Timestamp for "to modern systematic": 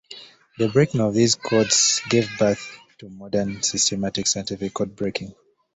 2.97-4.25